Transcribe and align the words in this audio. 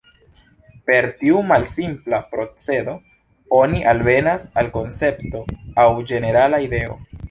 Per 0.89 1.07
tiu 1.19 1.41
malsimpla 1.51 2.21
procedo, 2.33 2.97
oni 3.61 3.85
alvenas 3.95 4.49
al 4.65 4.75
koncepto 4.81 5.47
aŭ 5.87 5.91
ĝenerala 6.13 6.67
ideo. 6.71 7.03